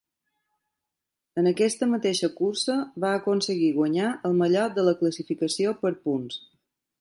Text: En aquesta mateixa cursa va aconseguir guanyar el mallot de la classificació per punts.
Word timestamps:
En 1.41 1.49
aquesta 1.51 1.89
mateixa 1.91 2.29
cursa 2.39 2.77
va 3.05 3.11
aconseguir 3.17 3.69
guanyar 3.77 4.09
el 4.31 4.35
mallot 4.41 4.75
de 4.81 4.87
la 4.89 4.95
classificació 5.03 5.77
per 5.85 5.93
punts. 6.09 6.41